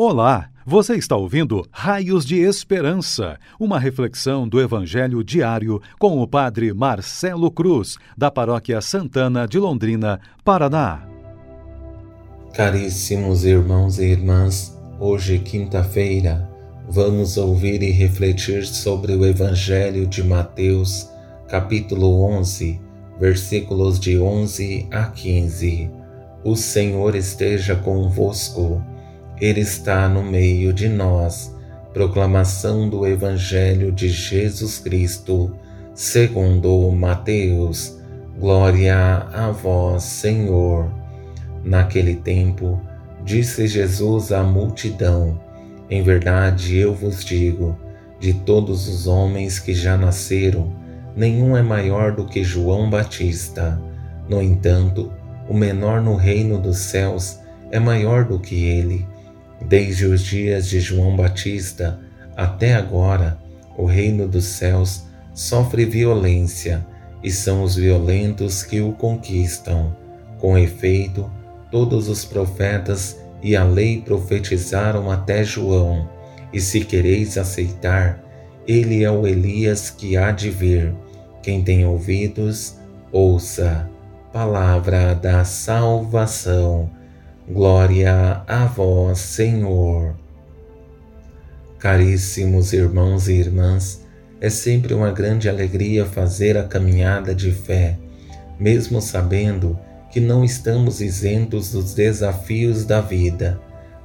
[0.00, 6.72] Olá, você está ouvindo Raios de Esperança, uma reflexão do Evangelho diário com o Padre
[6.72, 11.02] Marcelo Cruz, da Paróquia Santana de Londrina, Paraná.
[12.54, 16.48] Caríssimos irmãos e irmãs, hoje, quinta-feira,
[16.88, 21.10] vamos ouvir e refletir sobre o Evangelho de Mateus,
[21.48, 22.80] capítulo 11,
[23.18, 25.90] versículos de 11 a 15.
[26.44, 28.80] O Senhor esteja convosco.
[29.40, 31.54] Ele está no meio de nós.
[31.94, 35.54] Proclamação do Evangelho de Jesus Cristo,
[35.94, 37.96] segundo Mateus.
[38.36, 38.96] Glória
[39.32, 40.90] a vós, Senhor.
[41.62, 42.80] Naquele tempo,
[43.24, 45.40] disse Jesus à multidão:
[45.88, 47.78] Em verdade eu vos digo,
[48.18, 50.72] de todos os homens que já nasceram,
[51.14, 53.80] nenhum é maior do que João Batista.
[54.28, 55.12] No entanto,
[55.48, 57.38] o menor no reino dos céus
[57.70, 59.06] é maior do que ele
[59.66, 61.98] Desde os dias de João Batista
[62.36, 63.38] até agora,
[63.76, 66.86] o reino dos céus sofre violência
[67.22, 69.94] e são os violentos que o conquistam.
[70.38, 71.30] Com efeito,
[71.70, 76.08] todos os profetas e a lei profetizaram até João,
[76.52, 78.22] e se quereis aceitar,
[78.66, 80.94] ele é o Elias que há de vir.
[81.42, 82.76] Quem tem ouvidos,
[83.12, 83.88] ouça.
[84.32, 86.90] Palavra da salvação.
[87.50, 90.14] Glória a vós, Senhor.
[91.78, 94.04] Caríssimos irmãos e irmãs,
[94.38, 97.96] é sempre uma grande alegria fazer a caminhada de fé,
[98.60, 99.78] mesmo sabendo
[100.10, 103.58] que não estamos isentos dos desafios da vida.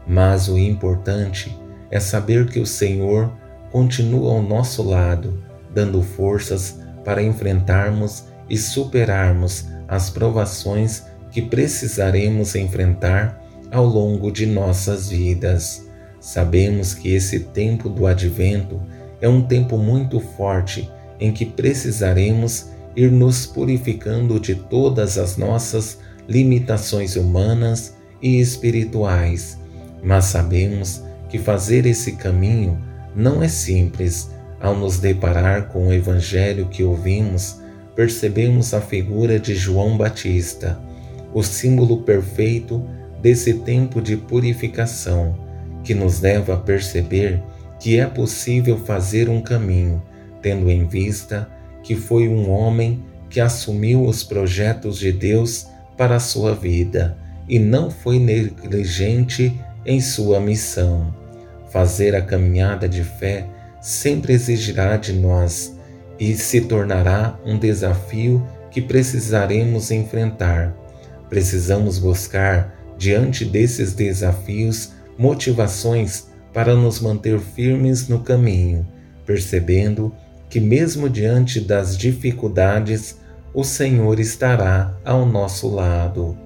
[0.08, 1.54] Mas o importante
[1.92, 3.30] é saber que o Senhor
[3.74, 11.04] continua ao nosso lado, dando forças para enfrentarmos e superarmos as provações
[11.34, 15.90] que precisaremos enfrentar ao longo de nossas vidas.
[16.20, 18.80] Sabemos que esse tempo do advento
[19.20, 25.98] é um tempo muito forte em que precisaremos ir nos purificando de todas as nossas
[26.30, 29.58] limitações humanas e espirituais,
[30.04, 32.80] mas sabemos que fazer esse caminho
[33.16, 34.32] não é simples.
[34.62, 37.60] Ao nos deparar com o evangelho que ouvimos,
[37.96, 40.80] percebemos a figura de João Batista
[41.34, 42.84] o símbolo perfeito
[43.22, 45.38] desse tempo de purificação,
[45.84, 47.42] que nos leva a perceber
[47.80, 50.02] que é possível fazer um caminho,
[50.42, 51.50] tendo em vista
[51.82, 55.68] que foi um homem que assumiu os projetos de Deus
[55.98, 57.18] para a sua vida
[57.48, 61.14] e não foi negligente em sua missão.
[61.70, 63.48] Fazer a caminhada de fé
[63.82, 65.76] sempre exigirá de nós
[66.20, 70.74] e se tornará um desafio que precisaremos enfrentar
[71.34, 78.86] Precisamos buscar, diante desses desafios, motivações para nos manter firmes no caminho,
[79.26, 80.14] percebendo
[80.48, 83.18] que, mesmo diante das dificuldades,
[83.52, 86.38] o Senhor estará ao nosso lado.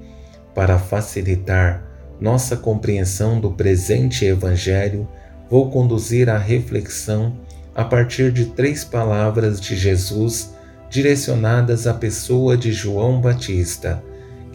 [0.55, 1.83] Para facilitar
[2.17, 5.05] nossa compreensão do presente Evangelho,
[5.49, 7.35] vou conduzir a reflexão
[7.75, 10.53] a partir de três palavras de Jesus
[10.89, 14.01] direcionadas à pessoa de João Batista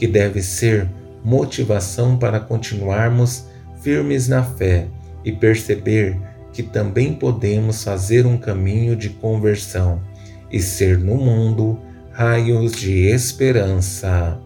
[0.03, 0.89] que deve ser
[1.23, 3.47] motivação para continuarmos
[3.83, 4.89] firmes na fé
[5.25, 6.19] e perceber
[6.53, 10.03] que também podemos fazer um caminho de conversão
[10.51, 11.79] e ser no mundo
[12.11, 14.41] raios de esperança.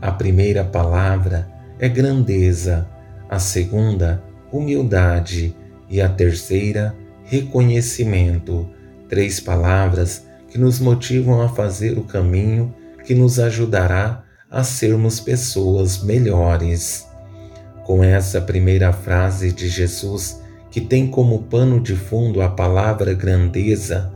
[0.00, 1.48] A primeira palavra
[1.80, 2.88] é grandeza,
[3.28, 4.22] a segunda,
[4.52, 5.52] humildade
[5.90, 6.94] e a terceira,
[7.24, 8.70] reconhecimento.
[9.08, 12.72] Três palavras que nos motivam a fazer o caminho
[13.04, 17.06] que nos ajudará a sermos pessoas melhores.
[17.84, 20.40] Com essa primeira frase de Jesus,
[20.70, 24.12] que tem como pano de fundo a palavra grandeza,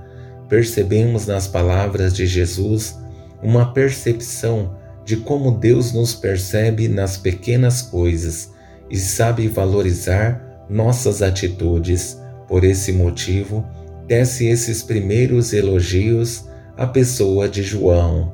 [0.48, 2.96] percebemos nas palavras de Jesus
[3.42, 8.50] uma percepção de como Deus nos percebe nas pequenas coisas
[8.90, 12.20] e sabe valorizar nossas atitudes.
[12.48, 13.66] Por esse motivo,
[14.06, 16.44] desce esses primeiros elogios
[16.76, 18.32] à pessoa de João.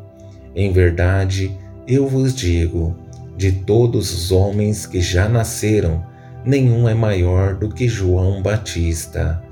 [0.55, 1.57] Em verdade,
[1.89, 2.95] eu vos digo:
[3.37, 6.05] de todos os homens que já nasceram,
[6.45, 9.43] nenhum é maior do que João Batista.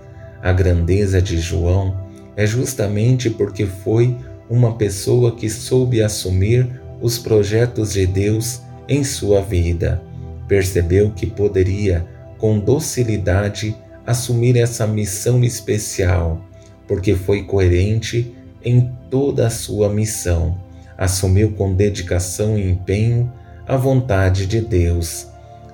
[0.42, 4.16] A grandeza de João é justamente porque foi
[4.48, 10.02] uma pessoa que soube assumir os projetos de Deus em sua vida.
[10.48, 12.06] Percebeu que poderia,
[12.36, 13.76] com docilidade,
[14.06, 16.44] assumir essa missão especial,
[16.88, 20.69] porque foi coerente em toda a sua missão
[21.00, 23.32] assumiu com dedicação e empenho
[23.66, 25.26] a vontade de Deus.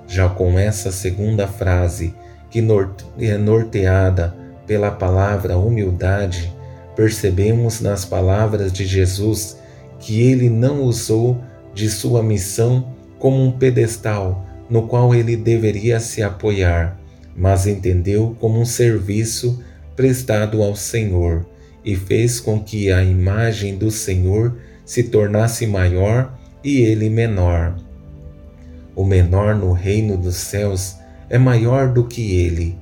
[0.07, 2.15] Já com essa segunda frase,
[2.49, 2.65] que
[3.19, 4.33] é norteada
[4.65, 6.55] pela palavra humildade,
[6.95, 9.57] percebemos nas palavras de Jesus
[9.99, 11.37] que ele não usou
[11.73, 16.97] de sua missão como um pedestal no qual ele deveria se apoiar,
[17.35, 19.61] mas entendeu como um serviço
[19.93, 21.45] prestado ao Senhor
[21.83, 24.55] e fez com que a imagem do Senhor
[24.87, 27.75] se tornasse maior e ele menor.
[28.95, 30.95] O menor no reino dos céus
[31.29, 32.77] é maior do que ele.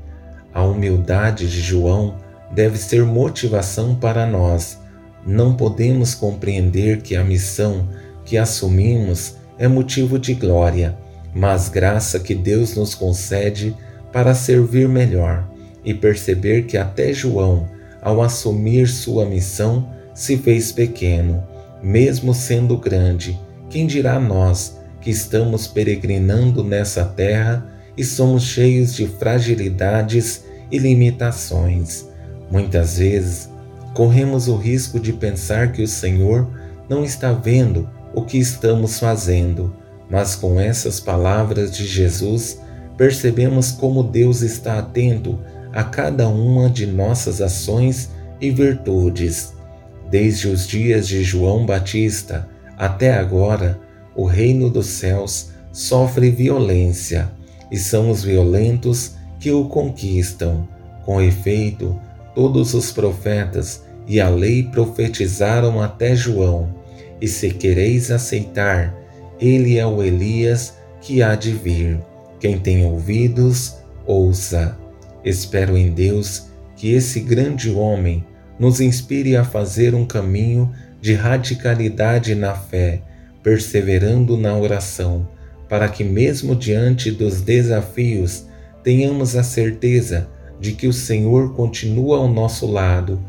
[0.54, 2.16] A humildade de João
[2.52, 4.80] deve ser motivação para nós.
[5.26, 7.90] Não podemos compreender que a missão
[8.24, 10.96] que assumimos é motivo de glória,
[11.34, 13.76] mas graça que Deus nos concede
[14.14, 15.50] para servir melhor
[15.84, 17.68] e perceber que até João,
[18.00, 21.44] ao assumir sua missão, se fez pequeno,
[21.86, 23.40] mesmo sendo grande.
[23.70, 27.64] Quem dirá nós que estamos peregrinando nessa terra
[27.96, 32.08] e somos cheios de fragilidades e limitações?
[32.50, 33.48] Muitas vezes
[33.94, 36.50] corremos o risco de pensar que o Senhor
[36.90, 39.76] não está vendo o que estamos fazendo,
[40.10, 42.60] mas com essas palavras de Jesus
[42.98, 45.40] percebemos como Deus está atento
[45.72, 48.10] a cada uma de nossas ações
[48.42, 49.55] e virtudes.
[50.18, 52.48] Desde os dias de João Batista
[52.78, 53.78] até agora,
[54.16, 57.30] o reino dos céus sofre violência
[57.70, 60.66] e são os violentos que o conquistam.
[61.04, 62.00] Com efeito,
[62.34, 66.74] todos os profetas e a lei profetizaram até João,
[67.20, 68.96] e se quereis aceitar,
[69.38, 72.00] ele é o Elias que há de vir.
[72.40, 73.76] Quem tem ouvidos,
[74.06, 74.78] ouça.
[75.26, 76.46] Espero em Deus
[76.78, 78.24] que esse grande homem
[78.60, 80.72] nos inspire a fazer um caminho
[81.02, 83.02] de radicalidade na fé,
[83.44, 85.28] perseverando na oração,
[85.70, 88.46] para que, mesmo diante dos desafios,
[88.84, 90.28] tenhamos a certeza
[90.60, 93.20] de que o Senhor continua ao nosso lado,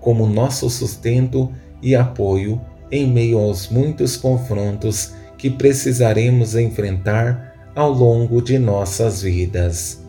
[0.00, 1.50] como nosso sustento
[1.82, 2.60] e apoio
[2.90, 10.02] em meio aos muitos confrontos que precisaremos enfrentar ao longo de nossas vidas.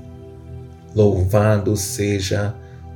[0.96, 2.56] Louvado seja